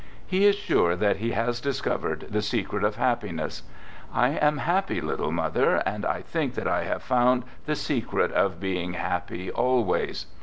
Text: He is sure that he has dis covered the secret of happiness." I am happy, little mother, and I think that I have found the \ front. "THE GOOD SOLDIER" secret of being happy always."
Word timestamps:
He 0.25 0.47
is 0.47 0.55
sure 0.55 0.95
that 0.95 1.17
he 1.17 1.33
has 1.33 1.61
dis 1.61 1.79
covered 1.79 2.21
the 2.31 2.41
secret 2.41 2.83
of 2.83 2.95
happiness." 2.95 3.61
I 4.25 4.29
am 4.29 4.57
happy, 4.57 4.99
little 4.99 5.31
mother, 5.31 5.75
and 5.85 6.07
I 6.07 6.23
think 6.23 6.55
that 6.55 6.67
I 6.67 6.85
have 6.85 7.03
found 7.03 7.43
the 7.43 7.45
\ 7.45 7.45
front. 7.45 7.45
"THE 7.45 7.71
GOOD 7.71 7.77
SOLDIER" 7.77 8.01
secret 8.01 8.31
of 8.31 8.59
being 8.59 8.93
happy 8.93 9.51
always." 9.51 10.25